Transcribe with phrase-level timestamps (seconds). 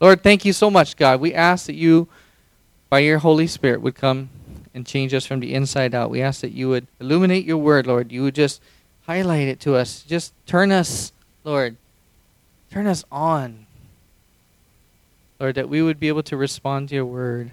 [0.00, 1.20] Lord, thank you so much, God.
[1.20, 2.08] We ask that you,
[2.90, 4.28] by your Holy Spirit, would come
[4.74, 6.10] and change us from the inside out.
[6.10, 8.12] We ask that you would illuminate your word, Lord.
[8.12, 8.60] You would just
[9.06, 10.02] highlight it to us.
[10.02, 11.12] Just turn us,
[11.44, 11.76] Lord,
[12.70, 13.66] turn us on.
[15.40, 17.52] Lord, that we would be able to respond to your word.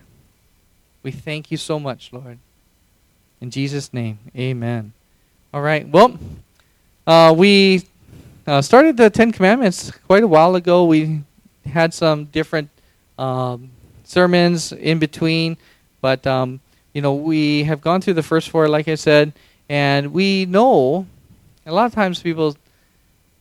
[1.02, 2.40] We thank you so much, Lord.
[3.40, 4.94] In Jesus' name, amen.
[5.54, 5.88] All right.
[5.88, 6.18] Well,
[7.06, 7.84] uh, we
[8.48, 10.86] uh, started the Ten Commandments quite a while ago.
[10.86, 11.24] We
[11.66, 12.70] had some different
[13.18, 13.72] um,
[14.04, 15.58] sermons in between,
[16.02, 16.60] but um,
[16.94, 19.34] you know we have gone through the first four, like I said,
[19.70, 21.08] and we know
[21.66, 22.56] a lot of times people,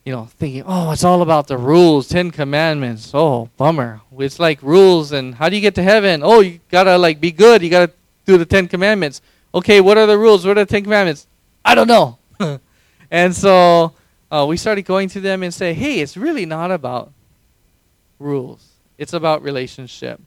[0.04, 3.10] you know, thinking, oh, it's all about the rules, Ten Commandments.
[3.14, 4.00] Oh, bummer.
[4.18, 6.22] It's like rules, and how do you get to heaven?
[6.22, 7.62] Oh, you gotta like be good.
[7.62, 7.92] You gotta
[8.26, 9.20] do the Ten Commandments.
[9.54, 10.46] Okay, what are the rules?
[10.46, 11.26] What are the Ten Commandments?
[11.64, 12.18] I don't know.
[13.10, 13.92] and so
[14.30, 17.12] uh, we started going to them and say, hey, it's really not about
[18.18, 18.72] rules.
[18.98, 20.20] It's about relationship.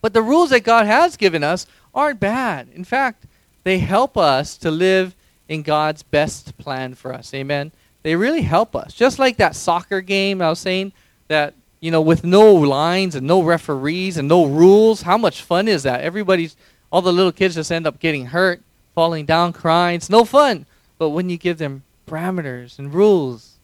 [0.00, 2.68] But the rules that God has given us aren't bad.
[2.74, 3.24] In fact,
[3.62, 5.14] they help us to live
[5.48, 7.32] in God's best plan for us.
[7.34, 7.72] Amen.
[8.02, 8.92] They really help us.
[8.92, 10.92] Just like that soccer game I was saying
[11.28, 15.68] that you know with no lines and no referees and no rules, how much fun
[15.68, 16.02] is that?
[16.02, 16.56] Everybody's
[16.92, 18.62] all the little kids just end up getting hurt,
[18.94, 19.96] falling down, crying.
[19.96, 20.66] It's no fun.
[20.98, 23.54] But when you give them parameters and rules,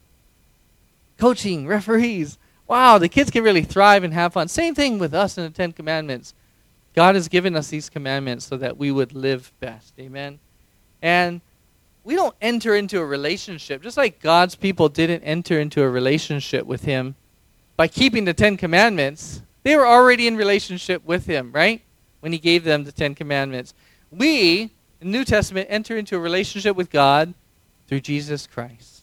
[1.19, 2.39] coaching, referees,
[2.71, 4.47] wow, the kids can really thrive and have fun.
[4.47, 6.35] Same thing with us in the Ten Commandments.
[6.95, 9.93] God has given us these commandments so that we would live best.
[9.99, 10.39] Amen.
[11.03, 11.41] And
[12.05, 16.65] we don't enter into a relationship, just like God's people didn't enter into a relationship
[16.65, 17.17] with Him
[17.77, 19.43] by keeping the Ten Commandments.
[19.65, 21.83] They were already in relationship with Him, right?
[22.21, 23.75] When He gave them the Ten Commandments.
[24.13, 27.35] We, in the New Testament, enter into a relationship with God
[27.89, 29.00] through Jesus Christ,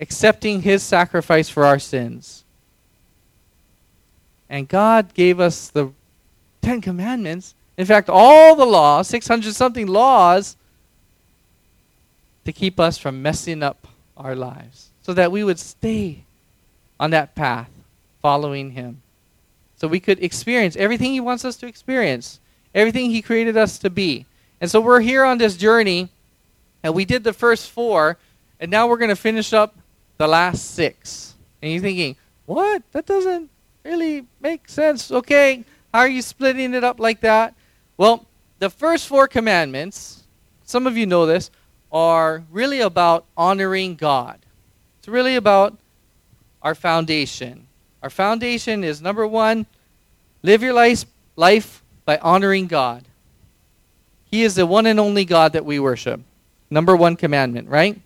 [0.00, 2.44] accepting His sacrifice for our sins.
[4.48, 5.92] And God gave us the
[6.62, 7.54] Ten Commandments.
[7.76, 10.56] In fact, all the laws, 600 something laws,
[12.44, 13.86] to keep us from messing up
[14.16, 16.24] our lives so that we would stay
[16.98, 17.70] on that path
[18.22, 19.02] following Him.
[19.76, 22.40] So we could experience everything He wants us to experience,
[22.74, 24.26] everything He created us to be.
[24.60, 26.10] And so we're here on this journey,
[26.82, 28.18] and we did the first four,
[28.58, 29.74] and now we're going to finish up
[30.20, 31.34] the last six.
[31.62, 32.14] And you're thinking,
[32.44, 32.82] what?
[32.92, 33.48] That doesn't
[33.82, 35.10] really make sense.
[35.10, 35.64] Okay,
[35.94, 37.54] how are you splitting it up like that?
[37.96, 38.26] Well,
[38.58, 40.24] the first four commandments,
[40.64, 41.50] some of you know this,
[41.90, 44.40] are really about honoring God.
[44.98, 45.78] It's really about
[46.60, 47.66] our foundation.
[48.02, 49.64] Our foundation is number one,
[50.42, 53.06] live your life, life by honoring God.
[54.26, 56.20] He is the one and only God that we worship.
[56.68, 57.98] Number one commandment, right?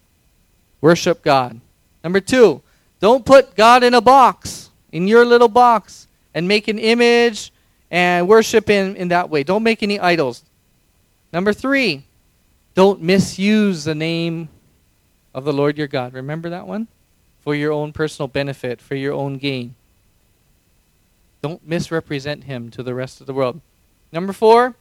[0.80, 1.60] Worship God.
[2.04, 2.60] Number two,
[3.00, 7.50] don't put God in a box, in your little box, and make an image
[7.90, 9.42] and worship in, in that way.
[9.42, 10.44] Don't make any idols.
[11.32, 12.04] Number three,
[12.74, 14.50] don't misuse the name
[15.32, 16.12] of the Lord your God.
[16.12, 16.88] Remember that one?
[17.40, 19.74] For your own personal benefit, for your own gain.
[21.40, 23.60] Don't misrepresent him to the rest of the world.
[24.12, 24.76] Number four,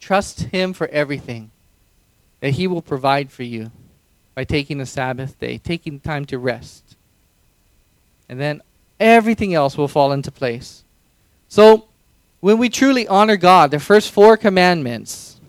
[0.00, 1.50] trust him for everything.
[2.40, 3.70] That he will provide for you
[4.34, 6.96] by taking a Sabbath day, taking time to rest.
[8.28, 8.62] And then
[8.98, 10.84] everything else will fall into place.
[11.48, 11.86] So,
[12.40, 15.40] when we truly honor God, the first four commandments,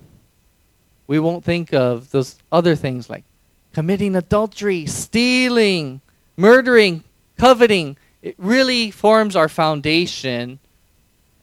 [1.08, 3.24] we won't think of those other things like
[3.74, 6.02] committing adultery, stealing,
[6.38, 7.04] murdering,
[7.38, 7.98] coveting.
[8.22, 10.60] It really forms our foundation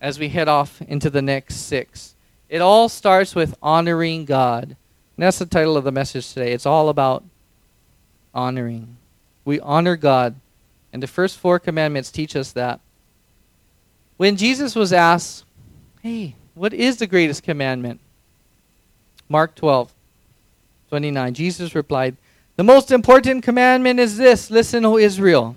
[0.00, 2.14] as we head off into the next six.
[2.48, 4.64] It all starts with honoring God.
[4.64, 4.76] And
[5.16, 6.52] that's the title of the message today.
[6.52, 7.24] It's all about
[8.34, 8.96] honoring.
[9.44, 10.36] We honor God.
[10.92, 12.80] And the first four commandments teach us that.
[14.16, 15.44] When Jesus was asked,
[16.02, 18.00] Hey, what is the greatest commandment?
[19.28, 19.92] Mark 12,
[20.90, 21.34] 29.
[21.34, 22.16] Jesus replied,
[22.56, 25.56] The most important commandment is this Listen, O Israel,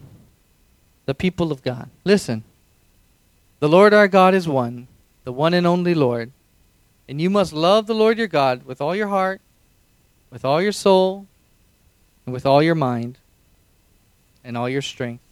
[1.06, 1.90] the people of God.
[2.03, 2.44] Listen.
[3.60, 4.88] The Lord our God is one,
[5.24, 6.31] the one and only Lord.
[7.07, 9.42] And you must love the Lord your God with all your heart,
[10.30, 11.27] with all your soul,
[12.25, 13.18] and with all your mind,
[14.44, 15.24] and all your strength.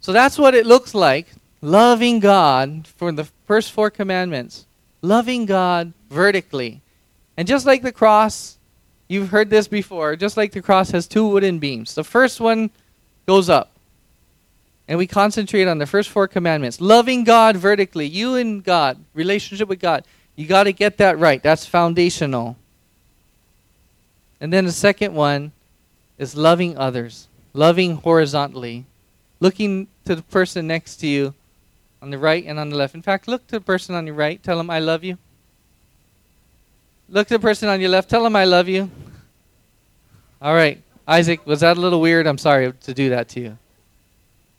[0.00, 1.28] So that's what it looks like
[1.60, 4.66] loving God for the first four commandments
[5.04, 6.80] loving God vertically.
[7.36, 8.58] And just like the cross,
[9.06, 11.94] you've heard this before, just like the cross has two wooden beams.
[11.94, 12.70] The first one
[13.26, 13.70] goes up.
[14.88, 16.80] And we concentrate on the first four commandments.
[16.80, 20.04] Loving God vertically, you and God, relationship with God.
[20.36, 21.42] You got to get that right.
[21.42, 22.56] That's foundational.
[24.40, 25.52] And then the second one
[26.18, 28.84] is loving others, loving horizontally,
[29.40, 31.34] looking to the person next to you
[32.02, 32.94] on the right and on the left.
[32.94, 35.18] In fact, look to the person on your right, tell them, I love you.
[37.08, 38.90] Look to the person on your left, tell them, I love you.
[40.40, 40.80] All right.
[41.06, 42.26] Isaac, was that a little weird?
[42.26, 43.58] I'm sorry to do that to you.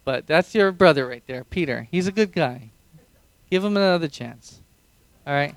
[0.04, 1.88] But that's your brother right there, Peter.
[1.89, 2.69] He's a good guy.
[3.50, 4.62] Give him another chance.
[5.25, 5.56] All right?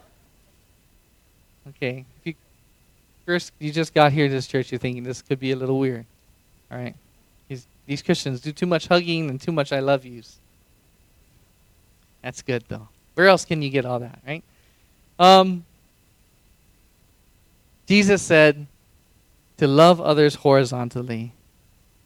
[1.69, 2.07] Okay.
[3.29, 5.79] First you just got here to this church, you're thinking this could be a little
[5.79, 6.07] weird.
[6.73, 6.95] All right?
[7.47, 10.39] These, these Christians do too much hugging and too much I love yous.
[12.23, 12.89] That's good, though.
[13.17, 14.43] Where else can you get all that, right?
[15.19, 15.67] Um,
[17.87, 18.67] Jesus said
[19.59, 21.35] to love others horizontally.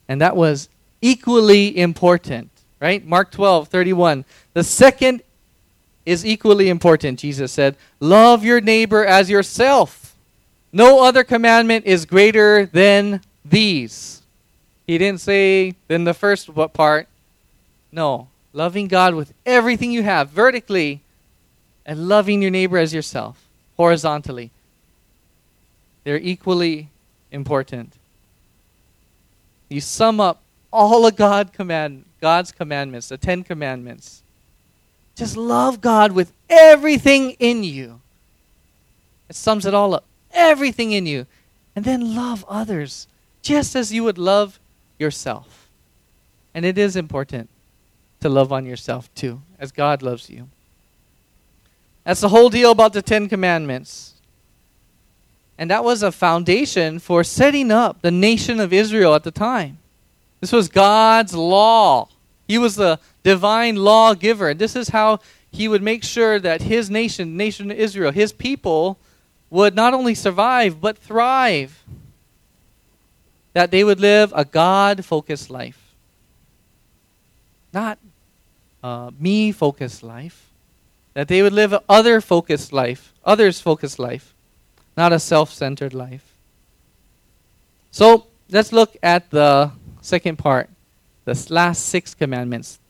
[0.08, 0.68] And that was
[1.00, 3.06] equally important, right?
[3.06, 4.24] Mark 12, 31.
[4.54, 5.22] The second
[6.04, 7.76] is equally important, Jesus said.
[8.00, 10.11] Love your neighbor as yourself.
[10.72, 14.22] No other commandment is greater than these.
[14.86, 17.08] He didn't say than the first part.
[17.90, 18.28] No.
[18.54, 21.00] Loving God with everything you have, vertically,
[21.84, 24.50] and loving your neighbor as yourself, horizontally.
[26.04, 26.88] They're equally
[27.30, 27.94] important.
[29.68, 30.42] You sum up
[30.72, 34.22] all of God command, God's commandments, the Ten Commandments.
[35.14, 38.00] Just love God with everything in you.
[39.28, 40.04] It sums it all up.
[40.32, 41.26] Everything in you.
[41.74, 43.06] And then love others
[43.42, 44.58] just as you would love
[44.98, 45.68] yourself.
[46.54, 47.48] And it is important
[48.20, 50.48] to love on yourself too, as God loves you.
[52.04, 54.14] That's the whole deal about the Ten Commandments.
[55.58, 59.78] And that was a foundation for setting up the nation of Israel at the time.
[60.40, 62.08] This was God's law.
[62.48, 64.50] He was the divine lawgiver.
[64.50, 65.20] And this is how
[65.50, 68.98] he would make sure that his nation, nation of Israel, his people,
[69.52, 71.84] would not only survive, but thrive.
[73.52, 75.94] That they would live a God focused life.
[77.72, 77.98] Not
[78.82, 80.48] uh, me focused life.
[81.14, 84.34] That they would live an other focused life, others focused life,
[84.96, 86.34] not a self centered life.
[87.90, 89.72] So let's look at the
[90.02, 90.68] Second part,
[91.24, 92.80] the last six commandments,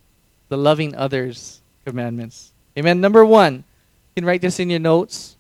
[0.49, 2.53] the loving others commandments.
[2.76, 3.03] Amen.
[3.03, 5.37] Number one, you can write this in your notes.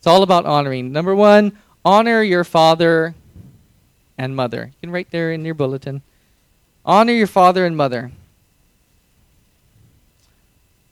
[0.00, 0.92] It's all about honoring.
[0.92, 3.14] Number one, honor your father
[4.16, 4.70] and mother.
[4.72, 6.00] You can write there in your bulletin.
[6.86, 8.10] Honor your father and mother.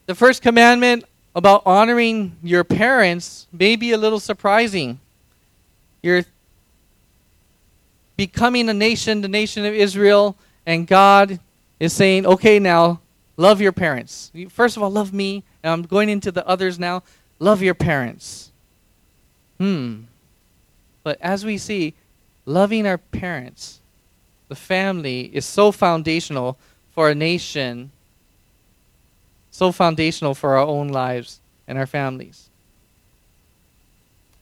[0.05, 4.99] The first commandment about honoring your parents may be a little surprising.
[6.03, 6.25] You're
[8.15, 10.35] becoming a nation, the nation of Israel,
[10.67, 11.39] and God
[11.79, 12.99] is saying, okay, now
[13.37, 14.31] love your parents.
[14.49, 15.43] First of all, love me.
[15.63, 17.01] And I'm going into the others now.
[17.39, 18.48] Love your parents.
[19.59, 20.03] Hmm.
[21.03, 21.93] But as we see,
[22.45, 23.79] loving our parents,
[24.47, 26.57] the family, is so foundational
[26.91, 27.91] for a nation,
[29.51, 32.49] so foundational for our own lives and our families.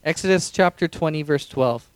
[0.04, 1.88] Exodus chapter 20, verse 12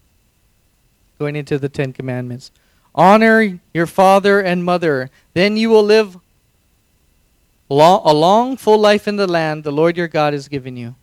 [1.21, 2.49] going into the Ten Commandments.
[2.95, 6.17] Honor your father and mother, then you will live
[7.69, 10.95] long, a long, full life in the land the Lord your God has given you.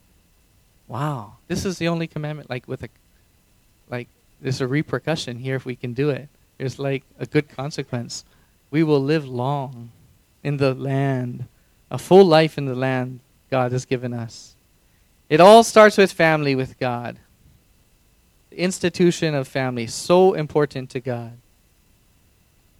[0.89, 2.51] Wow, this is the only commandment.
[2.51, 2.89] Like with a,
[3.91, 4.09] like
[4.41, 6.29] there's a repercussion here if we can do it.
[6.59, 8.25] There's like a good consequence.
[8.71, 9.91] We will live long
[10.45, 11.47] in the land,
[11.91, 14.55] a full life in the land God has given us.
[15.29, 17.19] It all starts with family with God
[18.51, 21.39] The institution of family so important to God.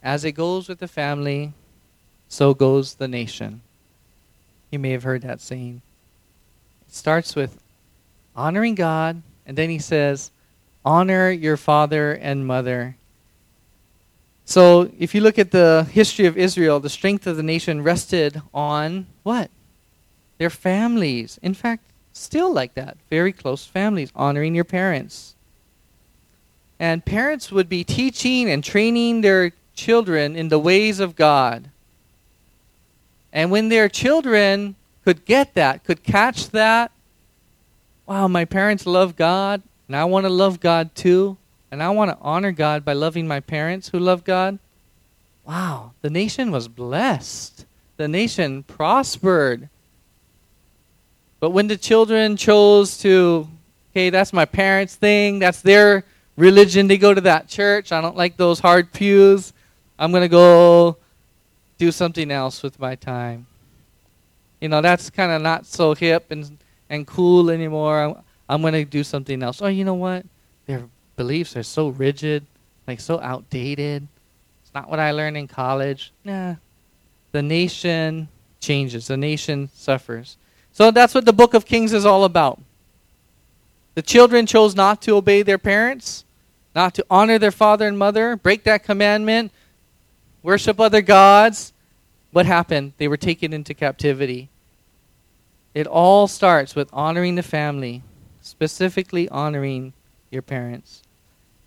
[0.01, 1.53] As it goes with the family,
[2.27, 3.61] so goes the nation.
[4.71, 5.81] You may have heard that saying.
[6.87, 7.59] It starts with
[8.39, 10.31] honoring God, and then he says,
[10.85, 12.95] honor your father and mother.
[14.45, 18.41] So, if you look at the history of Israel, the strength of the nation rested
[18.53, 19.51] on what?
[20.39, 21.37] Their families.
[21.43, 22.97] In fact, still like that.
[23.09, 25.35] Very close families, honoring your parents.
[26.79, 31.69] And parents would be teaching and training their children in the ways of God.
[33.31, 36.91] And when their children could get that, could catch that,
[38.09, 41.37] wow, my parents love God, and I want to love God too,
[41.69, 44.57] and I want to honor God by loving my parents who love God.
[45.45, 47.67] Wow, the nation was blessed.
[47.97, 49.69] The nation prospered.
[51.39, 53.47] But when the children chose to,
[53.91, 56.03] okay, that's my parents' thing, that's their
[56.35, 56.87] religion.
[56.87, 57.91] They go to that church.
[57.91, 59.53] I don't like those hard pews.
[59.99, 60.97] I'm going to go
[61.77, 63.45] do something else with my time.
[64.59, 66.57] You know, that's kind of not so hip and,
[66.89, 68.01] and cool anymore.
[68.01, 68.15] I'm,
[68.47, 69.61] I'm going to do something else.
[69.61, 70.25] Oh, you know what?
[70.65, 72.45] Their beliefs are so rigid,
[72.87, 74.07] like so outdated.
[74.63, 76.11] It's not what I learned in college.
[76.23, 76.55] Nah,
[77.31, 78.27] the nation
[78.59, 80.37] changes, the nation suffers.
[80.71, 82.59] So that's what the book of Kings is all about.
[83.95, 86.23] The children chose not to obey their parents,
[86.75, 89.51] not to honor their father and mother, break that commandment,
[90.43, 91.73] worship other gods.
[92.31, 92.93] What happened?
[92.97, 94.49] They were taken into captivity.
[95.73, 98.03] It all starts with honoring the family,
[98.41, 99.93] specifically honoring
[100.31, 101.03] your parents.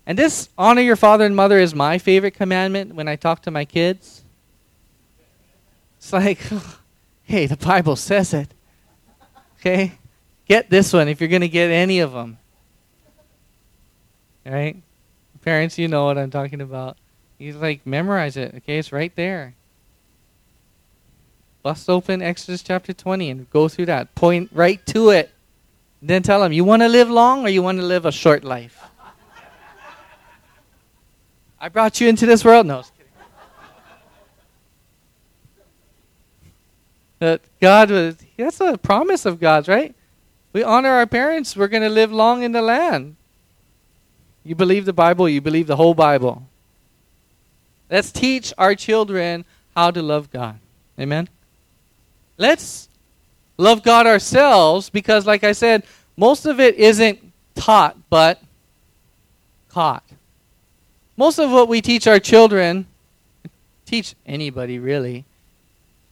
[0.05, 3.51] And this honor your father and mother is my favorite commandment when I talk to
[3.51, 4.23] my kids.
[5.97, 6.39] It's like,
[7.23, 8.53] hey, the Bible says it.
[9.59, 9.93] Okay?
[10.47, 12.37] Get this one if you're going to get any of them.
[14.45, 14.83] Right?
[15.41, 16.97] Parents, you know what I'm talking about.
[17.37, 18.55] You like memorize it.
[18.55, 19.55] Okay, it's right there.
[21.63, 24.13] Bust open Exodus chapter 20 and go through that.
[24.15, 25.31] Point right to it.
[26.01, 28.43] Then tell them, you want to live long or you want to live a short
[28.43, 28.83] life?
[31.59, 32.65] I brought you into this world.
[32.67, 32.83] No,
[37.19, 39.95] that God was, that's a promise of God's, right?
[40.51, 43.15] We honor our parents, we're going to live long in the land.
[44.43, 46.43] You believe the Bible, you believe the whole Bible.
[47.89, 50.59] Let's teach our children how to love God.
[50.99, 51.29] Amen?
[52.37, 52.89] Let's
[53.57, 55.83] love God ourselves because, like I said,
[56.17, 57.19] most of it isn't
[57.55, 58.41] taught but
[59.69, 60.03] caught.
[61.15, 62.87] Most of what we teach our children,
[63.85, 65.25] teach anybody really,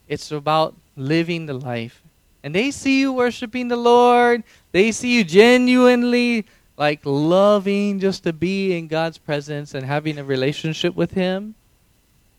[0.07, 2.01] it's about living the life.
[2.43, 4.43] And they see you worshiping the Lord.
[4.71, 6.45] They see you genuinely
[6.77, 11.55] like loving just to be in God's presence and having a relationship with Him.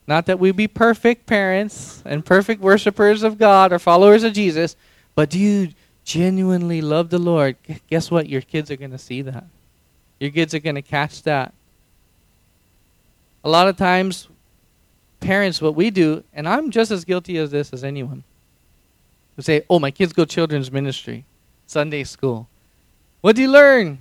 [0.07, 4.77] Not that we be perfect parents and perfect worshipers of God or followers of Jesus,
[5.15, 5.71] but do you
[6.05, 7.57] genuinely love the Lord?
[7.89, 8.29] Guess what?
[8.29, 9.45] Your kids are going to see that.
[10.19, 11.53] Your kids are going to catch that.
[13.45, 14.29] A lot of times,
[15.21, 18.23] parents, what we do, and I'm just as guilty of this as anyone,
[19.37, 21.25] we say, Oh, my kids go to children's ministry,
[21.67, 22.49] Sunday school.
[23.21, 23.99] What do you learn?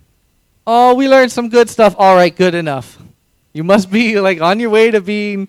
[0.66, 1.96] Oh, we learned some good stuff.
[1.98, 2.98] All right, good enough.
[3.54, 5.48] You must be like on your way to being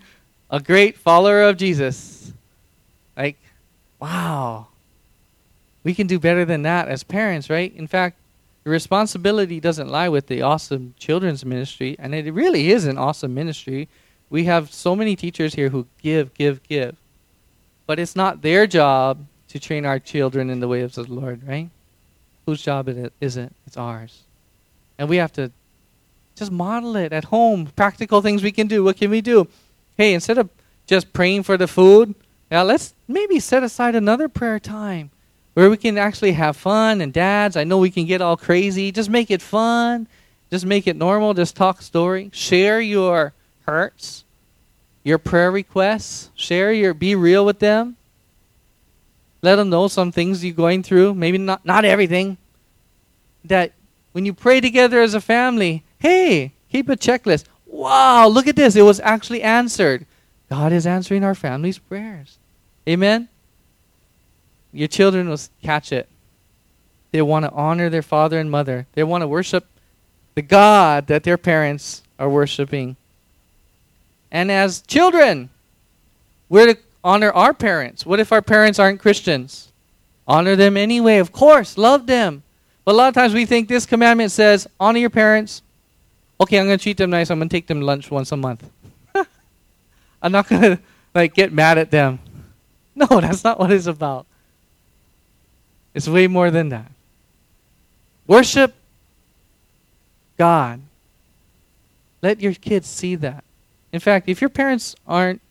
[0.53, 2.31] a great follower of Jesus.
[3.17, 3.37] Like,
[3.99, 4.67] wow.
[5.83, 7.75] We can do better than that as parents, right?
[7.75, 8.17] In fact,
[8.63, 13.33] the responsibility doesn't lie with the awesome children's ministry, and it really is an awesome
[13.33, 13.89] ministry.
[14.29, 16.95] We have so many teachers here who give, give, give.
[17.87, 21.45] But it's not their job to train our children in the ways of the Lord,
[21.47, 21.69] right?
[22.45, 22.87] Whose job
[23.19, 23.51] is it?
[23.65, 24.21] It's ours.
[24.99, 25.51] And we have to
[26.35, 27.65] just model it at home.
[27.75, 28.83] Practical things we can do.
[28.83, 29.47] What can we do?
[29.97, 30.49] Hey, instead of
[30.87, 32.15] just praying for the food,
[32.51, 35.11] yeah, let's maybe set aside another prayer time
[35.53, 37.01] where we can actually have fun.
[37.01, 38.91] And dads, I know we can get all crazy.
[38.91, 40.07] Just make it fun.
[40.49, 41.33] Just make it normal.
[41.33, 42.29] Just talk story.
[42.33, 43.33] Share your
[43.65, 44.23] hurts,
[45.03, 46.29] your prayer requests.
[46.35, 47.95] Share your, be real with them.
[49.41, 51.15] Let them know some things you're going through.
[51.15, 52.37] Maybe not, not everything.
[53.45, 53.73] That
[54.13, 57.45] when you pray together as a family, hey, keep a checklist.
[57.73, 58.75] Wow, look at this.
[58.75, 60.05] It was actually answered.
[60.47, 62.37] God is answering our family's prayers.
[62.87, 63.27] Amen?
[64.71, 66.07] Your children will catch it.
[67.11, 69.65] They want to honor their father and mother, they want to worship
[70.35, 72.95] the God that their parents are worshiping.
[74.31, 75.49] And as children,
[76.49, 78.05] we're to honor our parents.
[78.05, 79.71] What if our parents aren't Christians?
[80.27, 82.43] Honor them anyway, of course, love them.
[82.85, 85.61] But a lot of times we think this commandment says, honor your parents.
[86.39, 87.29] Okay, I'm going to treat them nice.
[87.29, 88.69] I'm going to take them lunch once a month.
[90.21, 90.79] I'm not going to
[91.13, 92.19] like get mad at them.
[92.95, 94.27] No, that's not what it's about.
[95.95, 96.91] It's way more than that.
[98.27, 98.75] Worship
[100.37, 100.79] God.
[102.21, 103.43] Let your kids see that.
[103.91, 105.41] In fact, if your parents aren't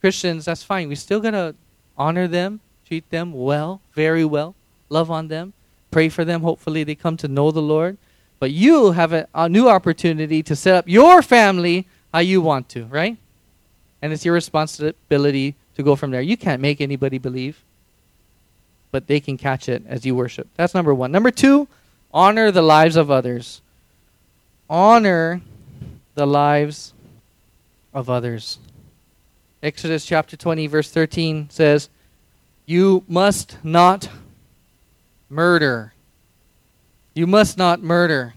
[0.00, 0.88] Christians, that's fine.
[0.88, 1.54] We still gotta
[1.96, 4.54] honor them, treat them well, very well,
[4.88, 5.52] love on them,
[5.90, 6.42] pray for them.
[6.42, 7.96] Hopefully, they come to know the Lord.
[8.44, 12.68] But you have a, a new opportunity to set up your family how you want
[12.68, 13.16] to, right?
[14.02, 16.20] And it's your responsibility to go from there.
[16.20, 17.64] You can't make anybody believe,
[18.90, 20.46] but they can catch it as you worship.
[20.56, 21.10] That's number one.
[21.10, 21.68] Number two,
[22.12, 23.62] honor the lives of others.
[24.68, 25.40] Honor
[26.14, 26.92] the lives
[27.94, 28.58] of others.
[29.62, 31.88] Exodus chapter 20, verse 13 says,
[32.66, 34.10] You must not
[35.30, 35.93] murder.
[37.14, 38.34] You must not murder.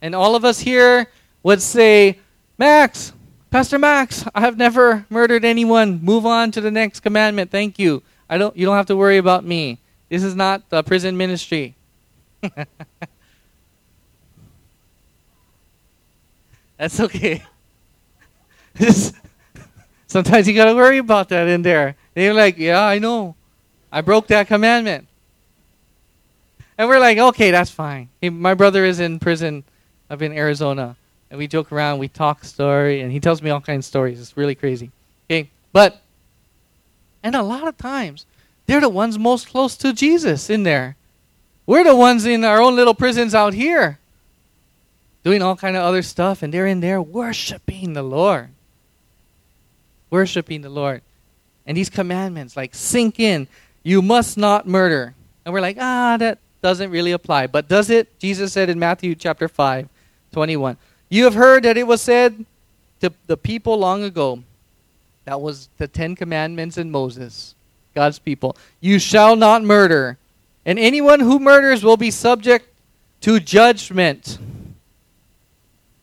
[0.00, 1.08] And all of us here
[1.42, 2.18] would say,
[2.56, 3.12] Max,
[3.50, 6.00] Pastor Max, I have never murdered anyone.
[6.02, 7.50] Move on to the next commandment.
[7.50, 8.02] Thank you.
[8.28, 9.78] I don't you don't have to worry about me.
[10.08, 11.74] This is not the prison ministry.
[16.76, 17.42] That's okay.
[20.06, 21.96] Sometimes you got to worry about that in there.
[22.14, 23.34] They're like, yeah, I know.
[23.90, 25.07] I broke that commandment.
[26.78, 28.08] And we're like, okay, that's fine.
[28.20, 29.64] Hey, my brother is in prison
[30.08, 30.96] up in Arizona.
[31.30, 34.20] And we joke around, we talk story, and he tells me all kinds of stories.
[34.20, 34.90] It's really crazy.
[35.26, 36.00] Okay, but,
[37.22, 38.24] and a lot of times,
[38.66, 40.96] they're the ones most close to Jesus in there.
[41.66, 43.98] We're the ones in our own little prisons out here
[45.24, 48.48] doing all kind of other stuff, and they're in there worshiping the Lord.
[50.08, 51.02] Worshiping the Lord.
[51.66, 53.48] And these commandments, like, sink in.
[53.82, 55.14] You must not murder.
[55.44, 57.46] And we're like, ah, that doesn't really apply.
[57.46, 58.18] But does it?
[58.18, 59.88] Jesus said in Matthew chapter 5,
[60.32, 60.76] 21.
[61.08, 62.44] You have heard that it was said
[63.00, 64.42] to the people long ago,
[65.24, 67.54] that was the Ten Commandments in Moses,
[67.94, 68.56] God's people.
[68.80, 70.18] You shall not murder.
[70.64, 72.68] And anyone who murders will be subject
[73.22, 74.38] to judgment.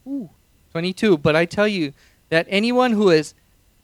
[0.08, 0.30] Ooh,
[0.72, 1.18] 22.
[1.18, 1.94] But I tell you
[2.30, 3.34] that anyone who is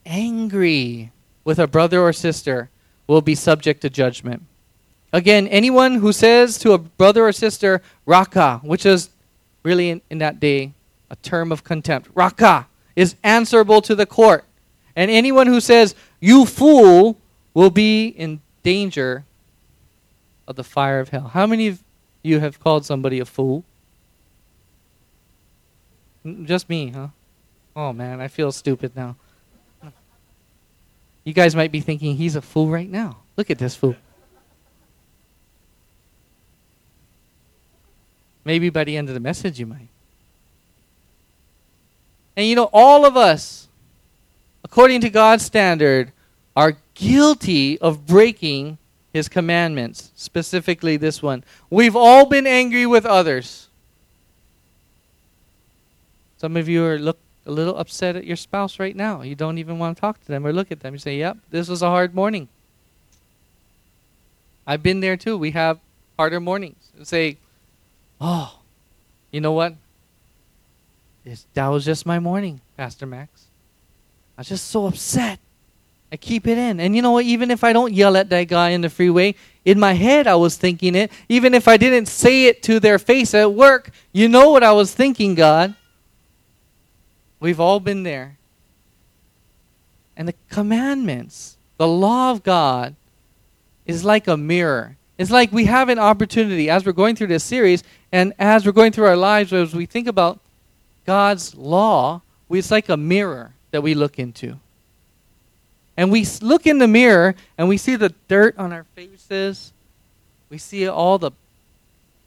[0.06, 1.12] angry
[1.44, 2.70] with a brother or sister
[3.08, 4.44] will be subject to judgment.
[5.14, 9.10] Again, anyone who says to a brother or sister, Raca, which is
[9.64, 10.74] really in, in that day
[11.10, 14.46] a term of contempt, Raca, is answerable to the court.
[14.96, 17.18] And anyone who says, You fool,
[17.54, 19.26] will be in danger
[20.48, 21.28] of the fire of hell.
[21.28, 21.84] How many of
[22.24, 23.64] you have called somebody a fool?
[26.44, 27.08] Just me, huh?
[27.76, 29.16] Oh man, I feel stupid now.
[31.24, 33.18] You guys might be thinking he's a fool right now.
[33.38, 33.96] Look at this fool.
[38.44, 39.90] Maybe by the end of the message you might.
[42.36, 43.68] And you know, all of us,
[44.64, 46.12] according to God's standard,
[46.56, 48.78] are guilty of breaking
[49.14, 51.44] his commandments, specifically this one.
[51.70, 53.68] We've all been angry with others.
[56.38, 59.22] Some of you are look a little upset at your spouse right now.
[59.22, 60.94] You don't even want to talk to them or look at them.
[60.94, 62.48] You say, "Yep, this was a hard morning."
[64.66, 65.38] I've been there too.
[65.38, 65.80] We have
[66.18, 66.92] harder mornings.
[67.04, 67.38] Say,
[68.22, 68.60] "Oh,
[69.32, 69.76] you know what?
[71.26, 73.48] This, that was just my morning, Pastor Max.
[74.38, 75.40] I was just so upset."
[76.12, 76.80] I keep it in.
[76.80, 77.26] And you know what?
[77.26, 80.36] Even if I don't yell at that guy in the freeway, in my head I
[80.36, 81.12] was thinking it.
[81.30, 84.74] Even if I didn't say it to their face at work, you know what I
[84.74, 85.74] was thinking, God.
[87.40, 88.38] We've all been there.
[90.18, 92.96] And the commandments, the law of God,
[93.86, 94.98] is like a mirror.
[95.18, 98.72] It's like we have an opportunity as we're going through this series and as we're
[98.72, 100.40] going through our lives, as we think about
[101.06, 104.58] God's law, it's like a mirror that we look into.
[105.96, 109.72] And we look in the mirror and we see the dirt on our faces.
[110.50, 111.32] We see all the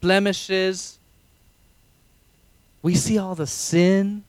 [0.01, 0.97] blemishes.
[2.81, 4.23] We see all the sin.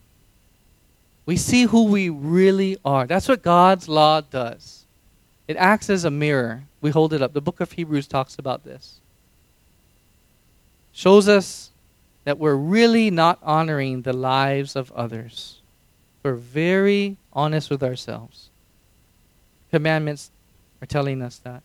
[1.26, 3.06] We see who we really are.
[3.06, 4.84] That's what God's law does.
[5.48, 6.64] It acts as a mirror.
[6.80, 7.32] We hold it up.
[7.32, 9.00] The book of Hebrews talks about this.
[10.96, 11.70] Shows us
[12.24, 15.60] that we're really not honoring the lives of others.
[16.24, 18.48] We're very honest with ourselves
[19.70, 20.30] commandments
[20.80, 21.62] are telling us that.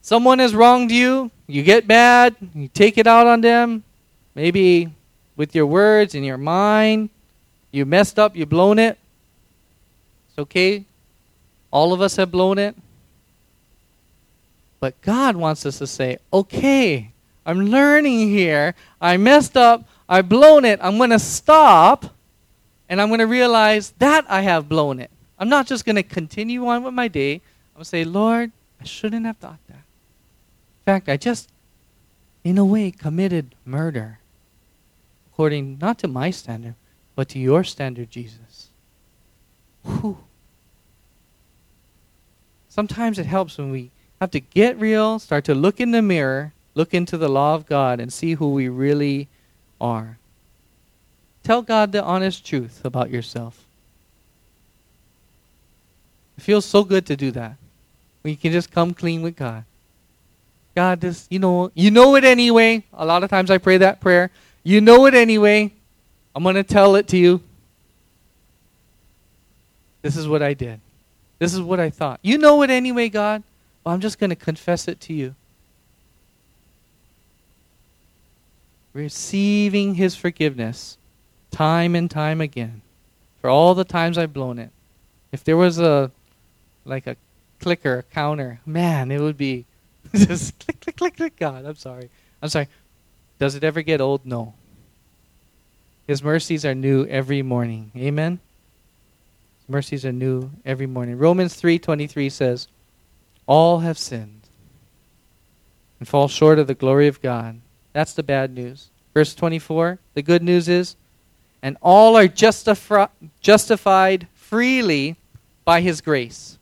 [0.00, 3.84] Someone has wronged you, you get mad, you take it out on them,
[4.34, 4.88] maybe
[5.36, 7.10] with your words and your mind.
[7.72, 8.98] You messed up, you blown it.
[10.28, 10.84] It's okay.
[11.70, 12.74] All of us have blown it.
[14.80, 17.09] But God wants us to say, okay,
[17.44, 18.74] I'm learning here.
[19.00, 19.88] I messed up.
[20.08, 20.78] I've blown it.
[20.82, 22.06] I'm going to stop
[22.88, 25.10] and I'm going to realize that I have blown it.
[25.38, 27.34] I'm not just going to continue on with my day.
[27.34, 27.40] I'm
[27.76, 28.50] going to say, Lord,
[28.80, 29.74] I shouldn't have thought that.
[29.74, 31.50] In fact, I just,
[32.42, 34.18] in a way, committed murder.
[35.32, 36.74] According not to my standard,
[37.14, 38.68] but to your standard, Jesus.
[39.84, 40.18] Whew.
[42.68, 46.52] Sometimes it helps when we have to get real, start to look in the mirror,
[46.80, 49.28] look into the law of God, and see who we really
[49.78, 50.16] are.
[51.42, 53.66] Tell God the honest truth about yourself.
[56.38, 57.56] It feels so good to do that.
[58.22, 59.64] When you can just come clean with God.
[60.74, 62.82] God, this, you know, you know it anyway.
[62.94, 64.30] A lot of times I pray that prayer.
[64.62, 65.70] You know it anyway.
[66.34, 67.42] I'm going to tell it to you.
[70.00, 70.80] This is what I did.
[71.38, 72.20] This is what I thought.
[72.22, 73.42] You know it anyway, God.
[73.84, 75.34] Well, I'm just going to confess it to you.
[78.92, 80.98] Receiving His forgiveness
[81.50, 82.82] time and time again
[83.40, 84.70] for all the times I've blown it.
[85.32, 86.10] If there was a
[86.84, 87.16] like a
[87.60, 88.60] clicker, a counter.
[88.66, 89.66] Man, it would be
[90.14, 91.36] just click, click, click, click.
[91.36, 92.10] God, I'm sorry.
[92.42, 92.68] I'm sorry.
[93.38, 94.26] Does it ever get old?
[94.26, 94.54] No.
[96.06, 97.92] His mercies are new every morning.
[97.96, 98.40] Amen.
[99.68, 101.16] Mercies are new every morning.
[101.16, 102.68] Romans 3:23 says,
[103.46, 104.48] all have sinned
[105.98, 107.60] and fall short of the glory of God.
[107.92, 108.90] That's the bad news.
[109.14, 110.96] Verse 24, the good news is,
[111.62, 115.16] and all are justifi- justified freely
[115.64, 116.58] by his grace.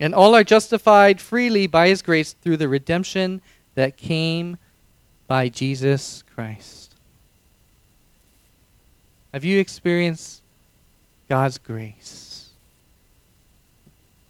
[0.00, 3.40] And all are justified freely by his grace through the redemption
[3.74, 4.56] that came
[5.28, 6.94] by Jesus Christ.
[9.32, 10.42] Have you experienced
[11.28, 12.50] God's grace?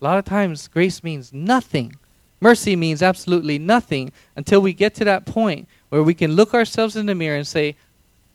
[0.00, 1.96] A lot of times, grace means nothing.
[2.42, 6.96] Mercy means absolutely nothing until we get to that point where we can look ourselves
[6.96, 7.76] in the mirror and say,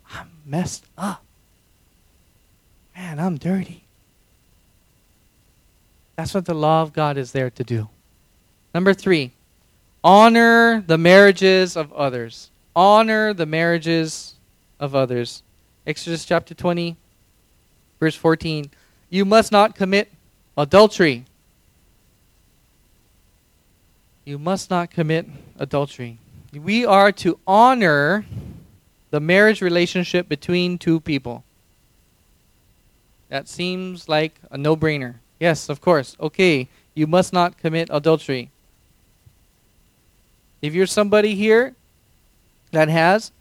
[0.09, 1.25] I'm messed up.
[2.95, 3.83] Man, I'm dirty.
[6.15, 7.89] That's what the law of God is there to do.
[8.73, 9.33] Number three,
[10.05, 12.49] honor the marriages of others.
[12.77, 14.35] Honor the marriages
[14.79, 15.43] of others.
[15.85, 16.95] Exodus chapter 20,
[17.99, 18.71] verse 14.
[19.09, 20.09] You must not commit
[20.57, 21.25] adultery.
[24.27, 25.25] You must not commit
[25.57, 26.19] adultery.
[26.53, 28.25] We are to honor
[29.09, 31.45] the marriage relationship between two people.
[33.29, 35.15] That seems like a no brainer.
[35.39, 36.17] Yes, of course.
[36.19, 38.51] Okay, you must not commit adultery.
[40.61, 41.73] If you're somebody here
[42.71, 43.31] that has,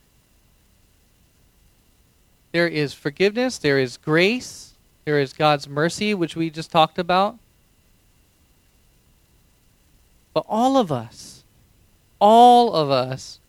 [2.52, 7.40] there is forgiveness, there is grace, there is God's mercy, which we just talked about.
[10.36, 11.44] But all of us,
[12.18, 13.40] all of us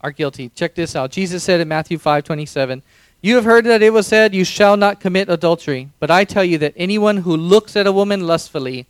[0.00, 0.48] are guilty.
[0.48, 1.12] Check this out.
[1.12, 2.82] Jesus said in Matthew 5 27,
[3.20, 5.90] you have heard that it was said, You shall not commit adultery.
[6.00, 8.86] But I tell you that anyone who looks at a woman lustfully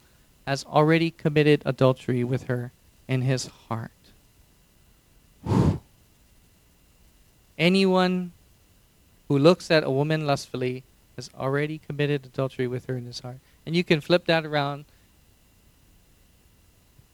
[0.46, 2.72] has already committed adultery with her
[3.06, 3.90] in his heart.
[7.58, 8.32] Anyone
[9.28, 10.84] who looks at a woman lustfully
[11.16, 13.40] has already committed adultery with her in his heart.
[13.66, 14.86] And you can flip that around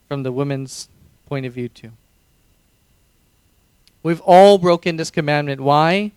[0.07, 0.89] from the woman's
[1.25, 1.91] point of view, too.
[4.03, 5.61] We've all broken this commandment.
[5.61, 6.11] Why?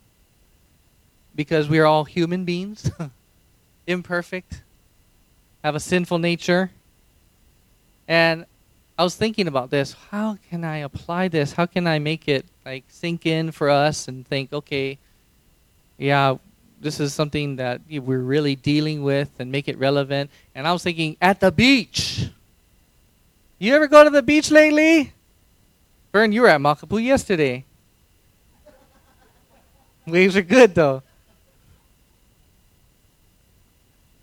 [1.38, 2.90] because we are all human beings,
[3.86, 4.60] imperfect,
[5.62, 6.72] have a sinful nature.
[8.08, 8.44] And
[8.98, 9.94] I was thinking about this.
[10.10, 11.52] How can I apply this?
[11.52, 14.98] How can I make it like sink in for us and think, okay,
[15.96, 16.34] yeah,
[16.80, 20.30] this is something that we're really dealing with and make it relevant.
[20.56, 22.30] And I was thinking, at the beach.
[23.58, 25.12] You ever go to the beach lately?
[26.12, 27.64] Vern, you were at Makapuu yesterday.
[30.06, 31.02] Waves are good though.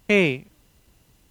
[0.07, 0.45] Hey,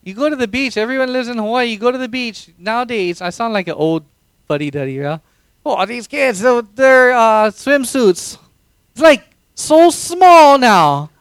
[0.02, 0.76] you go to the beach.
[0.76, 1.66] Everyone lives in Hawaii.
[1.66, 2.50] You go to the beach.
[2.58, 4.04] Nowadays, I sound like an old
[4.46, 5.18] buddy duddy, yeah?
[5.64, 8.36] Oh, these kids, they're uh, swimsuits.
[8.92, 11.10] It's like so small now.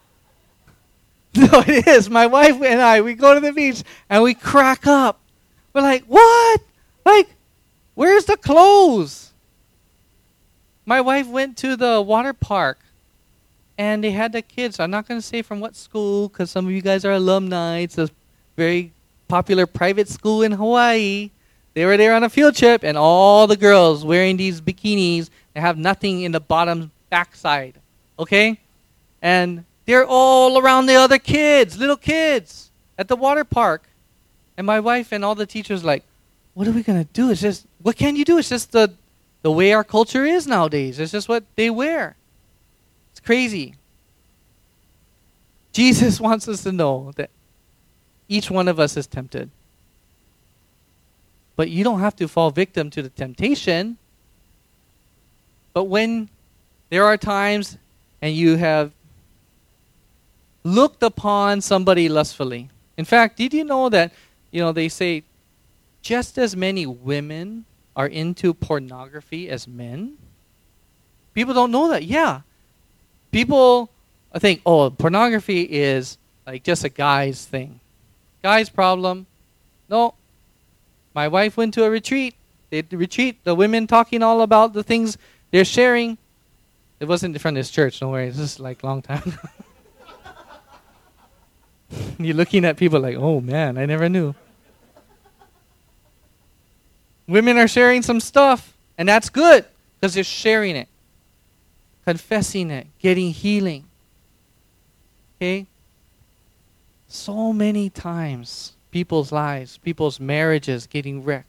[1.35, 2.11] No, it is.
[2.11, 5.19] My wife and I, we go to the beach and we crack up.
[5.73, 6.61] We're like, what?
[7.05, 7.35] Like,
[7.95, 9.33] where's the clothes?
[10.85, 12.79] My wife went to the water park
[13.77, 14.79] and they had the kids.
[14.79, 17.79] I'm not going to say from what school because some of you guys are alumni.
[17.79, 18.09] It's a
[18.55, 18.93] very
[19.27, 21.31] popular private school in Hawaii.
[21.73, 25.29] They were there on a field trip, and all the girls wearing these bikinis.
[25.53, 27.79] They have nothing in the bottom backside.
[28.19, 28.59] Okay?
[29.23, 33.89] And they're all around the other kids, little kids, at the water park.
[34.55, 36.03] And my wife and all the teachers like,
[36.53, 37.31] what are we gonna do?
[37.31, 38.37] It's just what can you do?
[38.37, 38.93] It's just the
[39.41, 40.99] the way our culture is nowadays.
[40.99, 42.15] It's just what they wear
[43.11, 43.75] It's crazy.
[45.73, 47.29] Jesus wants us to know that
[48.29, 49.49] each one of us is tempted.
[51.55, 53.97] But you don't have to fall victim to the temptation.
[55.73, 56.29] But when
[56.89, 57.77] there are times
[58.21, 58.91] and you have
[60.63, 62.69] looked upon somebody lustfully.
[62.97, 64.13] In fact, did you know that,
[64.51, 65.23] you know, they say
[66.03, 70.17] just as many women are into pornography as men?
[71.33, 72.03] People don't know that.
[72.03, 72.41] Yeah
[73.33, 73.89] people
[74.31, 77.81] uh, think, oh, pornography is like just a guy's thing.
[78.41, 79.25] Guy's problem.
[79.89, 80.13] No.
[81.13, 82.35] My wife went to a retreat.
[82.69, 85.17] They retreat, the women talking all about the things
[85.51, 86.17] they're sharing.
[86.99, 88.29] It wasn't from this church, don't worry.
[88.29, 89.37] This is like long time.
[92.17, 94.33] You're looking at people like, oh man, I never knew.
[97.27, 99.65] Women are sharing some stuff, and that's good
[99.99, 100.87] because they're sharing it
[102.05, 103.85] confessing it, getting healing.
[105.37, 105.67] Okay?
[107.07, 111.47] So many times, people's lives, people's marriages getting wrecked.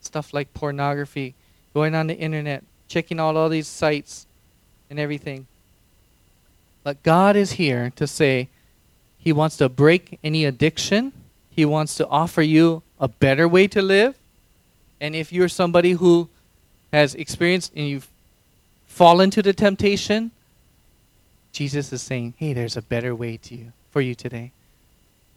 [0.00, 1.34] Stuff like pornography,
[1.72, 4.26] going on the internet, checking out all these sites
[4.90, 5.46] and everything.
[6.82, 8.48] But God is here to say
[9.16, 11.12] He wants to break any addiction,
[11.48, 14.18] He wants to offer you a better way to live.
[15.04, 16.30] And if you're somebody who
[16.90, 18.08] has experienced and you've
[18.86, 20.30] fallen to the temptation,
[21.52, 24.52] Jesus is saying, "Hey, there's a better way to you for you today."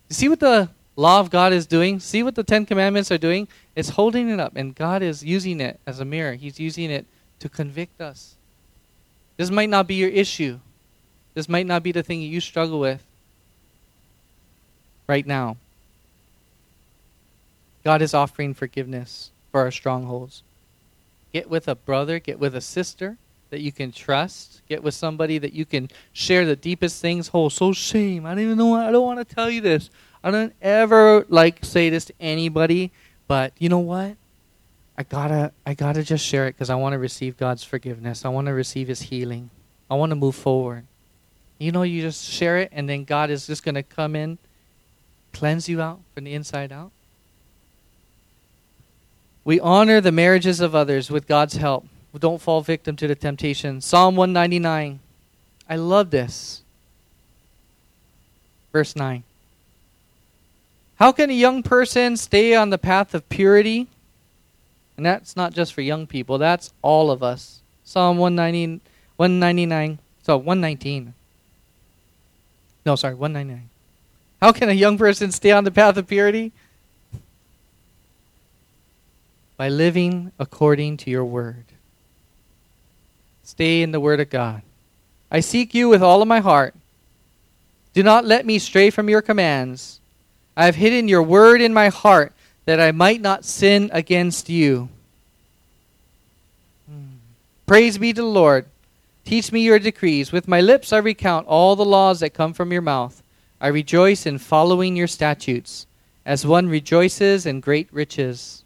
[0.08, 2.00] You see what the law of God is doing?
[2.00, 3.50] See what the 10 commandments are doing?
[3.76, 6.36] It's holding it up and God is using it as a mirror.
[6.36, 7.06] He's using it
[7.40, 8.36] to convict us.
[9.36, 10.62] This might not be your issue.
[11.34, 13.04] This might not be the thing that you struggle with
[15.08, 15.58] right now.
[17.84, 20.44] God is offering forgiveness for our strongholds.
[21.34, 23.18] Get with a brother, get with a sister
[23.50, 27.30] that you can trust, get with somebody that you can share the deepest things.
[27.34, 28.26] Oh, so shame.
[28.26, 28.76] I don't even know.
[28.76, 29.90] I don't want to tell you this.
[30.24, 32.92] I don't ever like say this to anybody,
[33.28, 34.16] but you know what?
[34.98, 38.26] I gotta, I gotta just share it because I want to receive God's forgiveness.
[38.26, 39.50] I want to receive His healing.
[39.90, 40.86] I want to move forward.
[41.60, 44.38] You know, you just share it, and then God is just gonna come in,
[45.34, 46.92] cleanse you out from the inside out.
[49.48, 51.88] We honor the marriages of others with God's help.
[52.12, 53.80] We don't fall victim to the temptation.
[53.80, 55.00] Psalm 199.
[55.70, 56.64] I love this.
[58.74, 59.24] Verse 9.
[60.98, 63.88] How can a young person stay on the path of purity?
[64.98, 67.62] And that's not just for young people, that's all of us.
[67.86, 68.82] Psalm 190,
[69.16, 70.00] 199.
[70.24, 71.14] So 119.
[72.86, 73.70] No, sorry, 199.
[74.42, 76.52] How can a young person stay on the path of purity?
[79.58, 81.65] By living according to your word.
[83.43, 84.62] Stay in the word of God.
[85.32, 86.76] I seek you with all of my heart.
[87.93, 90.00] Do not let me stray from your commands.
[90.56, 92.34] I have hidden your word in my heart
[92.65, 94.89] that I might not sin against you.
[97.65, 98.65] Praise be to the Lord.
[99.26, 100.32] Teach me your decrees.
[100.32, 103.22] With my lips I recount all the laws that come from your mouth.
[103.60, 105.88] I rejoice in following your statutes,
[106.26, 108.63] as one rejoices in great riches.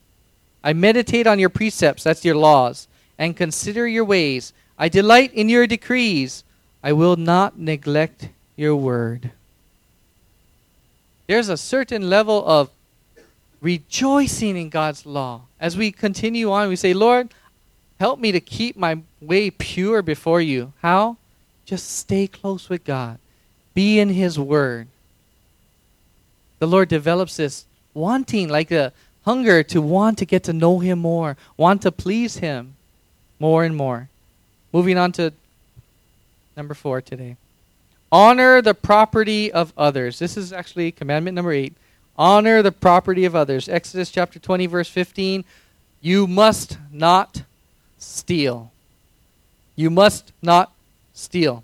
[0.64, 4.54] I meditate on your precepts, that's your laws, and consider your ways.
[4.78, 6.44] I delight in your decrees.
[6.84, 9.32] I will not neglect your word.
[11.28, 12.70] There's a certain level of
[13.62, 15.42] rejoicing in God's law.
[15.60, 17.30] As we continue on, we say, Lord,
[18.00, 20.74] help me to keep my way pure before you.
[20.82, 21.18] How?
[21.66, 23.20] Just stay close with God,
[23.74, 24.88] be in His Word.
[26.60, 28.92] The Lord develops this wanting, like a
[29.24, 32.76] hunger to want to get to know Him more, want to please Him
[33.40, 34.10] more and more.
[34.74, 35.34] Moving on to
[36.56, 37.38] number four today.
[38.12, 40.20] Honor the property of others.
[40.20, 41.74] This is actually commandment number eight.
[42.18, 43.70] Honor the property of others.
[43.70, 45.46] Exodus chapter 20, verse 15.
[46.02, 47.44] You must not
[47.98, 48.72] steal.
[49.76, 50.72] You must not
[51.14, 51.64] steal.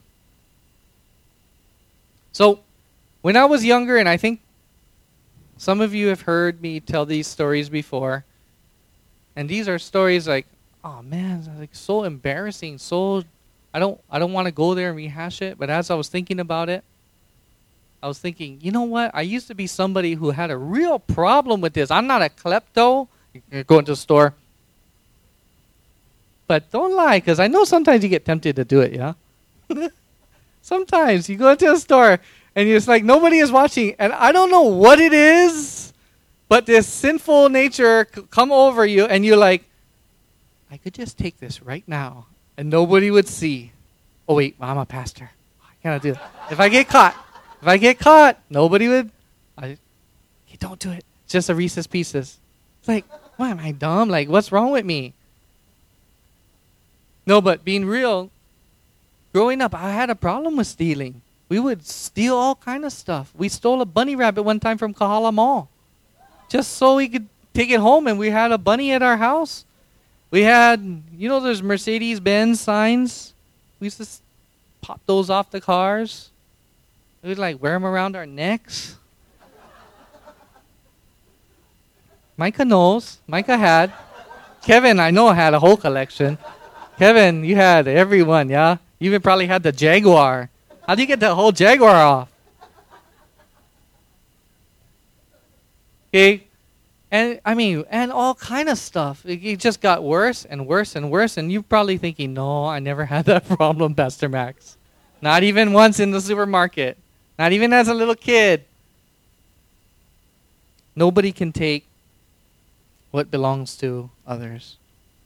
[2.32, 2.60] So,
[3.22, 4.40] when I was younger, and I think
[5.58, 8.26] some of you have heard me tell these stories before.
[9.36, 10.48] And these are stories like,
[10.84, 13.24] oh man, like so embarrassing, so
[13.74, 16.10] I don't I don't want to go there and rehash it, but as I was
[16.10, 16.84] thinking about it,
[18.02, 19.12] I was thinking, you know what?
[19.14, 21.92] I used to be somebody who had a real problem with this.
[21.92, 23.08] I'm not a klepto.
[23.52, 24.34] You go into the store.
[26.48, 29.14] But don't lie, because I know sometimes you get tempted to do it, yeah?
[30.62, 32.20] sometimes you go into a store
[32.58, 33.96] and it's like nobody is watching.
[34.00, 35.94] And i don't know what it is
[36.50, 39.64] but this sinful nature come over you and you're like
[40.72, 42.26] i could just take this right now
[42.58, 43.72] and nobody would see.
[44.28, 45.30] Oh wait i'm a pastor.
[45.62, 46.18] I cannot do it
[46.52, 47.16] if i get caught
[47.62, 49.12] if i get caught nobody would
[49.58, 49.78] i
[50.46, 51.06] hey, don't do it.
[51.24, 52.40] It's just a reese's pieces.
[52.80, 53.06] It's like
[53.38, 54.10] why am i dumb?
[54.10, 55.14] Like what's wrong with me?
[57.28, 58.32] No but being real
[59.32, 63.34] growing up i had a problem with stealing we would steal all kind of stuff.
[63.36, 65.70] We stole a bunny rabbit one time from Kahala Mall,
[66.50, 68.08] just so we could take it home.
[68.08, 69.66] And we had a bunny at our house.
[70.30, 73.34] We had, you know, those Mercedes Benz signs.
[73.80, 74.08] We used to
[74.82, 76.32] pop those off the cars.
[77.22, 78.98] We would like wear them around our necks.
[82.36, 83.20] Micah knows.
[83.26, 83.94] Micah had.
[84.62, 86.38] Kevin, I know, had a whole collection.
[87.00, 88.78] Kevin, you had everyone, yeah?
[89.00, 90.50] You even probably had the Jaguar.
[90.88, 92.32] How do you get the whole Jaguar off?
[96.10, 96.48] Okay,
[97.12, 99.26] and I mean, and all kind of stuff.
[99.26, 101.36] It, it, just got worse and worse and worse.
[101.36, 104.78] And you're probably thinking, "No, I never had that problem, Pastor Max.
[105.22, 106.98] Not even once in the supermarket.
[107.38, 108.64] Not even as a little kid.
[110.96, 111.86] Nobody can take
[113.12, 114.78] what belongs to others.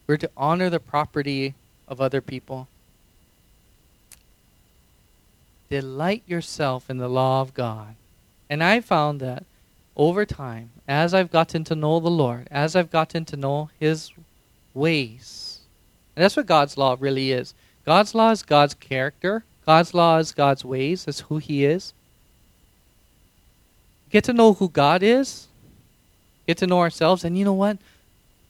[0.07, 1.53] We're to honor the property
[1.87, 2.67] of other people.
[5.71, 7.95] Delight yourself in the law of God.
[8.49, 9.45] And I found that
[9.95, 14.11] over time, as I've gotten to know the Lord, as I've gotten to know His
[14.73, 15.61] ways,
[16.13, 17.53] and that's what God's law really is.
[17.85, 19.45] God's law is God's character.
[19.65, 21.05] God's law is God's ways.
[21.05, 21.93] That's who He is.
[24.09, 25.47] Get to know who God is.
[26.47, 27.23] Get to know ourselves.
[27.23, 27.77] And you know what?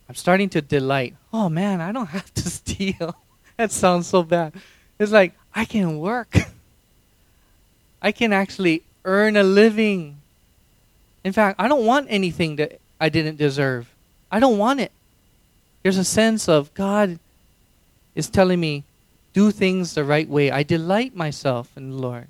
[0.10, 1.14] I'm starting to delight.
[1.32, 3.16] Oh man, I don't have to steal.
[3.58, 4.56] that sounds so bad.
[4.98, 6.36] It's like, I can work.
[8.02, 10.18] I can actually earn a living.
[11.24, 13.94] In fact, I don't want anything that I didn't deserve.
[14.32, 14.92] I don't want it.
[15.84, 17.20] There's a sense of God
[18.16, 18.84] is telling me,
[19.34, 20.52] do things the right way.
[20.52, 22.28] I delight myself in the Lord.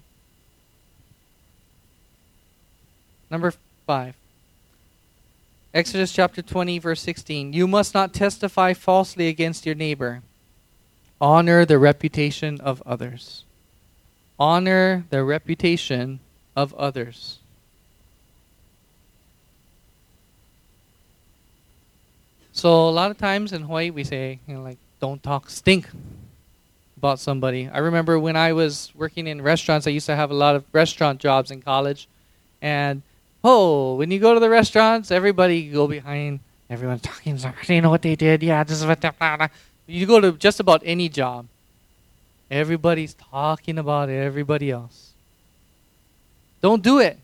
[3.29, 3.53] Number
[3.87, 4.15] five.
[5.73, 7.53] Exodus chapter 20, verse 16.
[7.53, 10.21] You must not testify falsely against your neighbor.
[11.19, 13.45] Honor the reputation of others.
[14.41, 16.19] Honor the reputation
[16.55, 17.37] of others.
[22.51, 25.87] So a lot of times in Hawaii we say, you know, like, don't talk stink
[26.97, 27.69] about somebody.
[27.69, 30.65] I remember when I was working in restaurants, I used to have a lot of
[30.73, 32.07] restaurant jobs in college.
[32.63, 33.03] And
[33.43, 37.91] oh, when you go to the restaurants, everybody go behind, everyone's talking, do you know
[37.91, 38.41] what they did?
[38.41, 39.51] Yeah, this is what
[39.85, 41.45] You go to just about any job,
[42.51, 45.13] everybody's talking about everybody else.
[46.61, 47.17] Don't do it.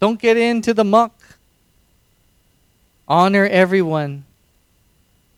[0.00, 1.14] Don't get into the muck.
[3.08, 4.24] Honor everyone,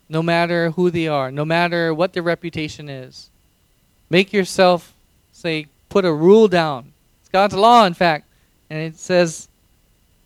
[0.08, 3.28] no matter who they are, no matter what their reputation is.
[4.08, 4.94] Make yourself,
[5.32, 6.92] say, put a rule down.
[7.20, 8.26] It's God's law, in fact.
[8.70, 9.48] And it says,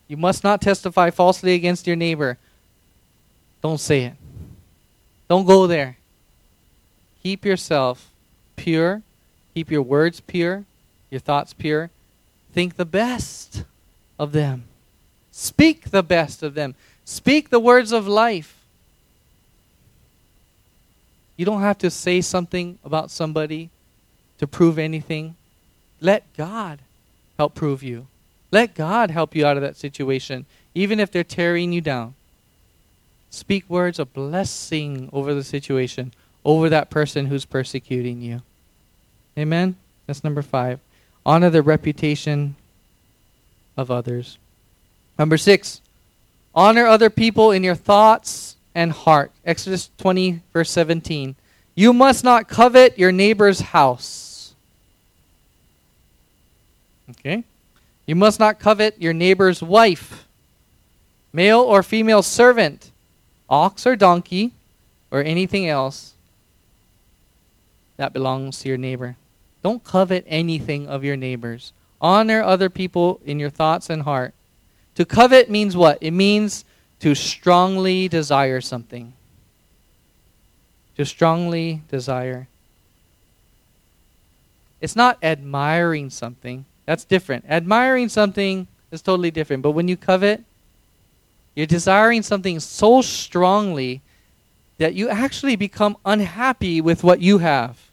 [0.07, 2.39] you must not testify falsely against your neighbor.
[3.61, 4.15] Don't say it.
[5.29, 5.97] Don't go there.
[7.23, 8.12] Keep yourself
[8.57, 9.03] pure.
[9.55, 10.65] Keep your words pure,
[11.11, 11.91] your thoughts pure.
[12.53, 13.65] Think the best
[14.19, 14.65] of them.
[15.31, 16.75] Speak the best of them.
[17.05, 18.57] Speak the words of life.
[21.37, 23.71] You don't have to say something about somebody
[24.39, 25.35] to prove anything.
[26.01, 26.81] Let God
[27.39, 28.07] help prove you.
[28.51, 32.15] Let God help you out of that situation, even if they're tearing you down.
[33.31, 36.13] Speak words of blessing over the situation,
[36.45, 38.43] over that person who's persecuting you.
[39.39, 39.77] Amen?
[40.07, 40.81] That's number five.
[41.25, 42.57] Honor the reputation
[43.77, 44.39] of others.
[45.19, 45.81] Number six,
[46.55, 49.31] honor other people in your thoughts and heart.
[49.45, 51.37] Exodus 20, verse 17.
[51.75, 54.55] You must not covet your neighbor's house.
[57.11, 57.45] Okay?
[58.07, 60.27] You must not covet your neighbor's wife,
[61.33, 62.91] male or female servant,
[63.49, 64.53] ox or donkey,
[65.11, 66.12] or anything else
[68.03, 69.15] that belongs to your neighbor.
[69.63, 71.73] Don't covet anything of your neighbors.
[72.01, 74.35] Honor other people in your thoughts and heart.
[74.97, 75.99] To covet means what?
[76.01, 76.65] It means
[76.99, 79.13] to strongly desire something.
[80.97, 82.49] To strongly desire.
[84.81, 86.65] It's not admiring something.
[86.87, 87.45] That's different.
[87.49, 89.63] Admiring something is totally different.
[89.63, 90.43] But when you covet,
[91.55, 94.03] you're desiring something so strongly
[94.79, 97.92] that you actually become unhappy with what you have.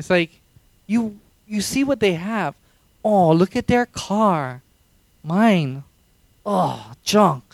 [0.00, 0.40] It's like
[0.86, 2.54] you you see what they have.
[3.04, 4.62] Oh, look at their car.
[5.22, 5.84] Mine.
[6.46, 7.44] Oh, junk.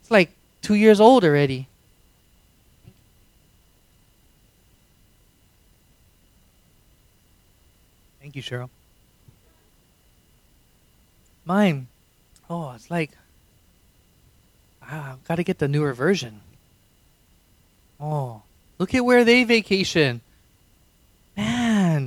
[0.00, 0.30] It's like
[0.62, 1.66] 2 years old already.
[8.20, 8.70] Thank you, Cheryl.
[11.44, 11.88] Mine.
[12.48, 13.10] Oh, it's like
[14.80, 16.40] ah, I've got to get the newer version.
[17.98, 18.42] Oh,
[18.78, 20.20] look at where they vacation.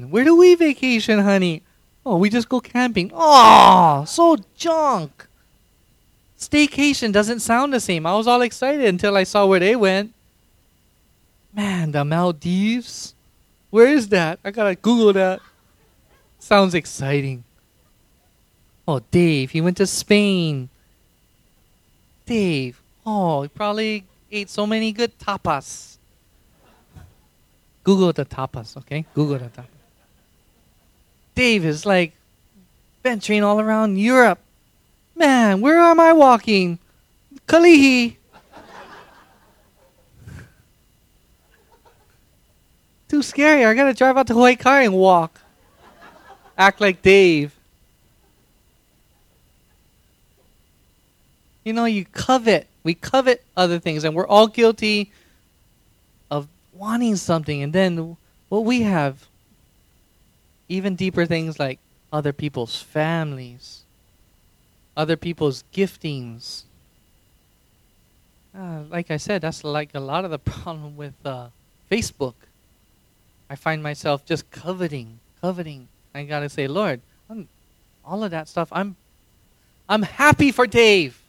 [0.09, 1.63] Where do we vacation, honey?
[2.05, 3.11] Oh, we just go camping.
[3.13, 5.27] Oh, so junk.
[6.37, 8.05] Staycation doesn't sound the same.
[8.05, 10.13] I was all excited until I saw where they went.
[11.53, 13.15] Man, the Maldives?
[13.69, 14.39] Where is that?
[14.43, 15.39] I gotta Google that.
[16.37, 17.43] Sounds exciting.
[18.87, 20.69] Oh, Dave, he went to Spain.
[22.25, 25.97] Dave, oh, he probably ate so many good tapas.
[27.83, 29.05] Google the tapas, okay?
[29.13, 29.74] Google the tapas.
[31.35, 32.13] Dave is like
[33.03, 34.39] venturing all around Europe.
[35.15, 36.79] Man, where am I walking?
[37.47, 38.15] Kalihi.
[43.07, 43.63] Too scary.
[43.63, 45.39] I gotta drive out to Hawaii Kai and walk.
[46.57, 47.53] Act like Dave.
[51.63, 52.67] You know, you covet.
[52.83, 55.11] We covet other things, and we're all guilty
[56.29, 58.17] of wanting something, and then
[58.49, 59.27] what we have,
[60.67, 61.79] even deeper things like
[62.11, 63.83] other people's families,
[64.95, 66.63] other people's giftings.
[68.57, 71.47] Uh, like I said, that's like a lot of the problem with uh,
[71.91, 72.35] Facebook.
[73.49, 75.87] I find myself just coveting, coveting.
[76.13, 77.47] I gotta say, Lord, I'm,
[78.03, 78.69] all of that stuff.
[78.71, 78.95] I'm,
[79.87, 81.21] I'm happy for Dave.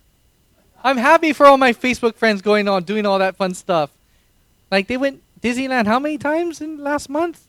[0.82, 3.91] I'm happy for all my Facebook friends going on doing all that fun stuff.
[4.70, 7.45] Like they went Disneyland how many times in last month?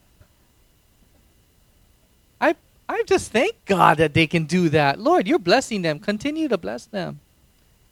[2.39, 2.55] I
[2.89, 4.99] I just thank God that they can do that.
[4.99, 5.99] Lord, you're blessing them.
[5.99, 7.19] Continue to bless them.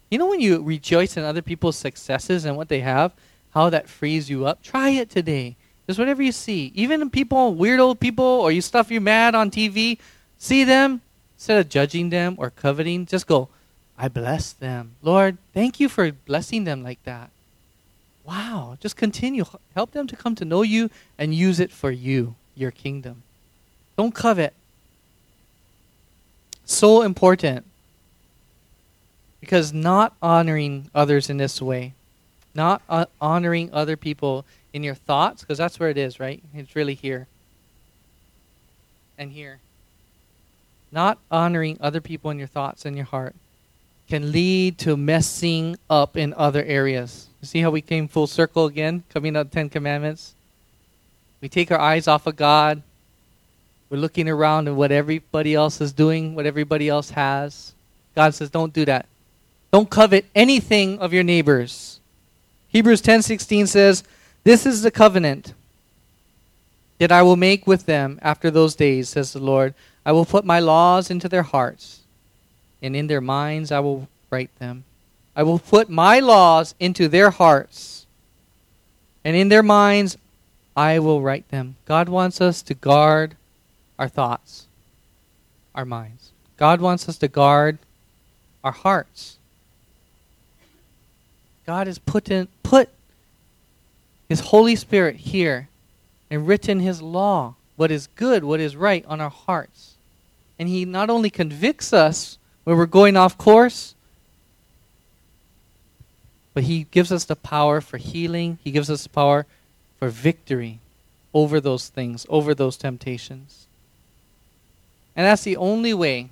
[0.10, 3.12] You know when you rejoice in other people's successes and what they have,
[3.52, 4.62] how that frees you up?
[4.62, 5.58] Try it today.
[5.88, 6.72] Just whatever you see.
[6.76, 9.98] Even people, weirdo people, or you stuff you're mad on TV,
[10.38, 11.02] see them,
[11.36, 13.50] instead of judging them or coveting, just go,
[13.98, 14.96] I bless them.
[15.02, 17.30] Lord, thank you for blessing them like that.
[18.24, 18.78] Wow.
[18.80, 19.46] Just continue.
[19.74, 23.24] Help them to come to know you and use it for you, your kingdom.
[23.98, 24.54] Don't covet.
[26.66, 27.66] So important.
[29.40, 31.94] Because not honoring others in this way,
[32.56, 36.42] not uh, honoring other people in your thoughts, because that's where it is, right?
[36.54, 37.28] It's really here
[39.18, 39.60] and here.
[40.92, 43.36] Not honoring other people in your thoughts and your heart
[44.08, 47.28] can lead to messing up in other areas.
[47.42, 50.36] You see how we came full circle again, coming up Ten Commandments?
[51.42, 52.82] We take our eyes off of God.
[53.90, 57.74] We're looking around at what everybody else is doing, what everybody else has.
[58.16, 59.06] God says, don't do that.
[59.72, 62.00] Don't covet anything of your neighbors.
[62.70, 64.04] Hebrews 10:16 says,
[64.44, 65.54] "This is the covenant
[66.98, 69.74] that I will make with them after those days," says the Lord.
[70.06, 72.02] "I will put my laws into their hearts,
[72.82, 74.84] and in their minds I will write them.
[75.36, 78.06] I will put my laws into their hearts,
[79.24, 80.18] and in their minds
[80.76, 81.76] I will write them.
[81.86, 83.36] God wants us to guard
[83.98, 84.68] our thoughts,
[85.74, 86.32] our minds.
[86.58, 87.78] God wants us to guard
[88.64, 89.38] our hearts.
[91.66, 92.90] God has put in put
[94.30, 95.70] his Holy Spirit here
[96.30, 99.96] and written his law, what is good, what is right on our hearts.
[100.58, 103.96] And he not only convicts us when we're going off course.
[106.54, 109.46] But He gives us the power for healing, He gives us the power
[110.00, 110.80] for victory
[111.34, 113.65] over those things, over those temptations.
[115.16, 116.30] And that's the only way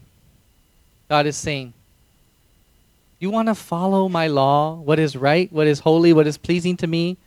[1.09, 1.73] God is saying,
[3.19, 6.77] You want to follow my law, what is right, what is holy, what is pleasing
[6.77, 7.17] to me?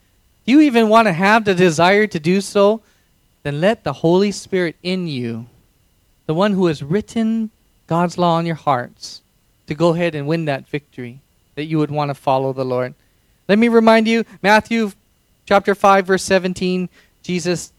[0.45, 2.83] Do you even want to have the desire to do so?
[3.43, 5.47] Then let the Holy Spirit in you,
[6.27, 7.51] the one who has written
[7.87, 9.23] God's law on your hearts
[9.67, 11.21] to go ahead and win that victory,
[11.55, 12.95] that you would want to follow the Lord.
[13.49, 14.93] Let me remind you, Matthew
[15.47, 16.89] chapter 5, verse 17,
[17.23, 17.73] Jesus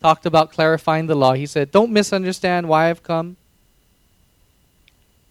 [0.00, 1.32] talked about clarifying the law.
[1.32, 3.36] He said, Don't misunderstand why I've come.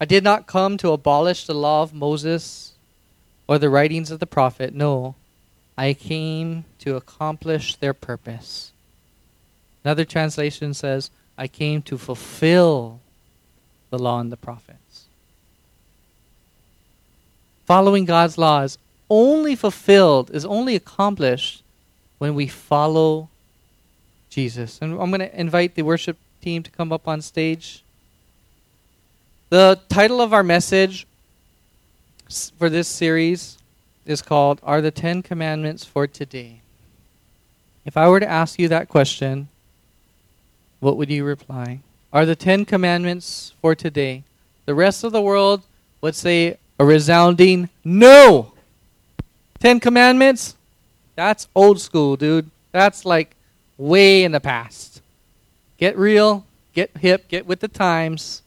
[0.00, 2.74] I did not come to abolish the law of Moses
[3.48, 4.74] or the writings of the prophet.
[4.74, 5.14] No,
[5.78, 8.72] I came to accomplish their purpose.
[9.84, 13.00] Another translation says, I came to fulfill
[13.90, 15.04] the law and the prophets.
[17.66, 21.62] Following God's law is only fulfilled, is only accomplished
[22.18, 23.28] when we follow
[24.36, 24.80] Jesus.
[24.82, 27.82] And I'm going to invite the worship team to come up on stage.
[29.48, 31.06] The title of our message
[32.58, 33.56] for this series
[34.04, 36.60] is called Are the Ten Commandments for Today?
[37.86, 39.48] If I were to ask you that question,
[40.80, 41.80] what would you reply?
[42.12, 44.22] are the Ten Commandments for today.
[44.66, 45.62] The rest of the world
[46.02, 48.52] would say a resounding no.
[49.60, 50.56] Ten Commandments?
[51.14, 52.50] That's old school, dude.
[52.72, 53.35] That's like
[53.78, 55.00] way in the past.
[55.78, 58.42] Get real, get hip, get with the times.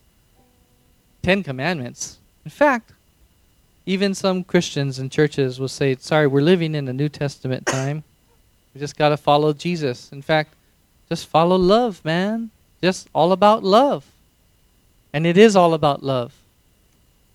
[1.22, 2.18] Ten Commandments.
[2.46, 2.94] In fact,
[3.86, 8.04] even some Christians and churches will say, sorry, we're living in the New Testament time.
[8.74, 10.12] We just got to follow Jesus.
[10.12, 10.54] In fact,
[11.10, 12.52] just follow love, man
[12.82, 14.06] just all about love.
[15.12, 16.34] And it is all about love.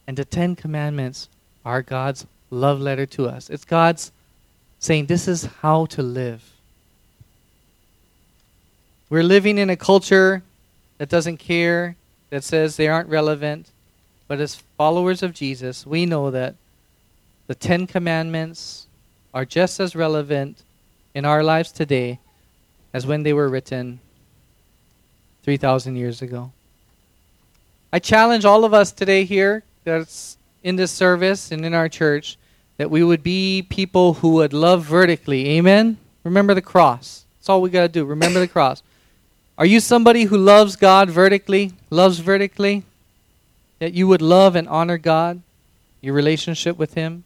[0.06, 1.28] And the Ten Commandments
[1.64, 3.50] are God's love letter to us.
[3.50, 4.12] It's God's
[4.78, 6.42] saying, This is how to live.
[9.14, 10.42] We're living in a culture
[10.98, 11.94] that doesn't care,
[12.30, 13.70] that says they aren't relevant.
[14.26, 16.56] But as followers of Jesus, we know that
[17.46, 18.88] the Ten Commandments
[19.32, 20.64] are just as relevant
[21.14, 22.18] in our lives today
[22.92, 24.00] as when they were written
[25.44, 26.50] 3,000 years ago.
[27.92, 32.36] I challenge all of us today here that's in this service and in our church
[32.78, 35.50] that we would be people who would love vertically.
[35.50, 35.98] Amen?
[36.24, 37.26] Remember the cross.
[37.38, 38.04] That's all we got to do.
[38.04, 38.82] Remember the cross.
[39.56, 41.72] Are you somebody who loves God vertically?
[41.90, 42.84] Loves vertically?
[43.84, 45.42] that you would love and honor God,
[46.00, 47.24] your relationship with Him.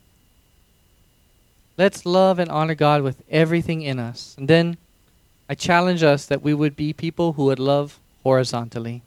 [1.76, 4.34] Let's love and honor God with everything in us.
[4.36, 4.76] And then
[5.48, 9.02] I challenge us that we would be people who would love horizontally.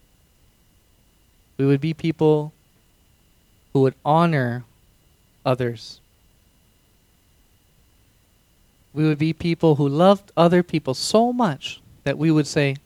[1.57, 2.53] We would be people
[3.73, 4.63] who would honor
[5.45, 5.99] others.
[8.93, 12.77] We would be people who loved other people so much that we would say,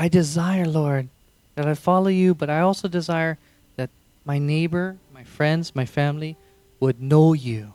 [0.00, 1.08] I desire, Lord,
[1.56, 3.36] that I follow you, but I also desire
[3.74, 3.90] that
[4.24, 6.36] my neighbor, my friends, my family
[6.78, 7.72] would know you,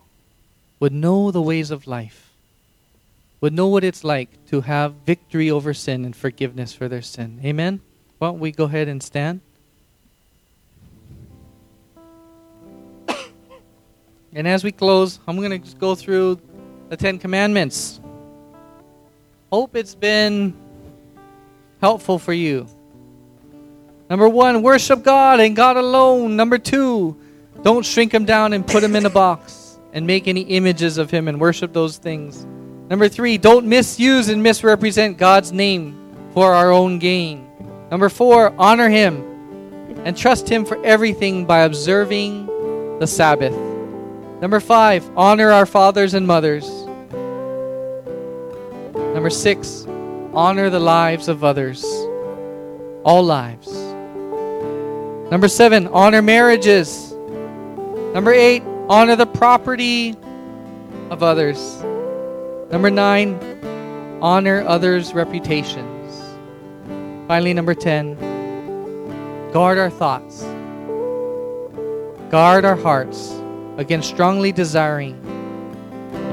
[0.79, 2.31] would know the ways of life,
[3.41, 7.41] would know what it's like to have victory over sin and forgiveness for their sin.
[7.43, 7.81] Amen?
[8.19, 9.41] Why don't we go ahead and stand?
[14.33, 16.39] And as we close, I'm going to go through
[16.87, 17.99] the Ten Commandments.
[19.51, 20.62] Hope it's been
[21.83, 22.65] helpful for you.
[24.09, 26.37] Number one, worship God and God alone.
[26.37, 27.17] Number two,
[27.61, 31.11] don't shrink Him down and put Him in a box and make any images of
[31.11, 32.45] Him and worship those things.
[32.89, 35.99] Number three, don't misuse and misrepresent God's name
[36.33, 37.49] for our own gain.
[37.91, 39.21] Number four, honor Him
[40.05, 42.45] and trust Him for everything by observing
[42.99, 43.57] the Sabbath.
[44.39, 46.65] Number five, honor our fathers and mothers.
[49.13, 49.82] Number six,
[50.33, 51.83] honor the lives of others.
[53.03, 53.71] All lives.
[55.31, 57.13] Number seven, honor marriages.
[58.13, 60.15] Number eight, honor the property
[61.09, 61.81] of others.
[62.71, 63.39] Number nine,
[64.21, 66.21] honor others' reputations.
[67.27, 70.43] Finally, number 10, guard our thoughts.
[72.29, 73.33] Guard our hearts
[73.77, 75.19] against strongly desiring,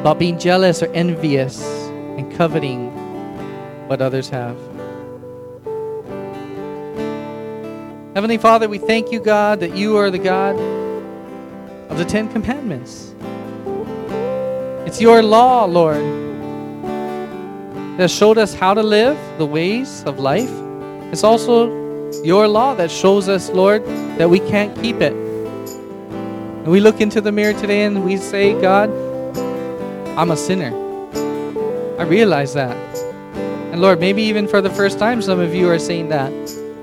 [0.00, 2.99] about being jealous or envious and coveting
[3.90, 4.56] what others have.
[8.14, 10.54] Heavenly Father, we thank you, God, that you are the God
[11.90, 13.12] of the Ten Commandments.
[14.86, 16.04] It's your law, Lord,
[17.98, 20.52] that showed us how to live, the ways of life.
[21.10, 23.84] It's also your law that shows us, Lord,
[24.18, 25.14] that we can't keep it.
[25.14, 28.88] And we look into the mirror today and we say, God,
[30.16, 30.70] I'm a sinner.
[31.98, 32.89] I realize that.
[33.80, 36.30] Lord, maybe even for the first time, some of you are saying that.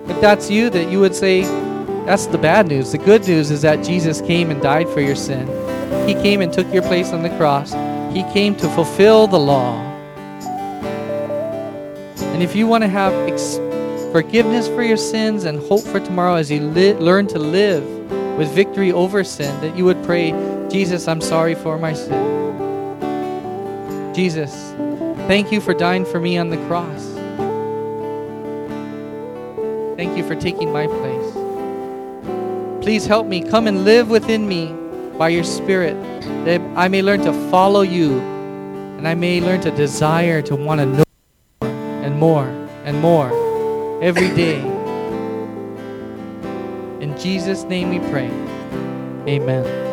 [0.10, 1.44] If that's you, that you would say,
[2.08, 2.92] that's the bad news.
[2.92, 5.48] The good news is that Jesus came and died for your sin.
[6.08, 7.72] He came and took your place on the cross.
[8.16, 9.80] He came to fulfill the law.
[12.34, 13.58] And if you want to have ex-
[14.12, 17.86] forgiveness for your sins and hope for tomorrow as you li- learn to live
[18.40, 20.32] with victory over sin, that you would pray,
[20.68, 22.36] Jesus, I'm sorry for my sin.
[24.16, 24.74] Jesus,
[25.28, 27.14] thank you for dying for me on the cross.
[29.98, 31.34] Thank you for taking my place.
[32.84, 33.42] Please help me.
[33.42, 34.74] Come and live within me
[35.18, 35.96] by your Spirit,
[36.46, 38.20] that I may learn to follow you
[38.98, 41.04] and I may learn to desire to want to know
[41.62, 41.70] more
[42.04, 42.48] and more
[42.84, 44.60] and more every day.
[47.02, 48.30] In Jesus' name we pray.
[49.28, 49.87] Amen.